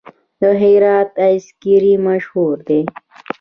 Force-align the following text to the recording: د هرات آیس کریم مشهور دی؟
د 0.39 0.41
هرات 0.61 1.09
آیس 1.27 1.45
کریم 1.61 2.01
مشهور 2.09 2.55
دی؟ 2.67 2.81